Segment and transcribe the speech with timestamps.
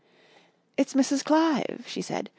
[0.77, 1.23] "It's Mrs.
[1.23, 2.27] Clive," she said.